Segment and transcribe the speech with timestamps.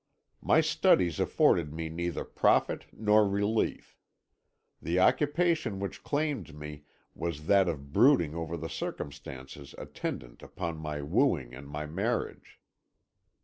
[0.41, 3.99] My studies afforded me neither profit nor relief.
[4.81, 11.03] The occupation which claimed me was that of brooding over the circumstances attendant upon my
[11.03, 12.59] wooing and my marriage.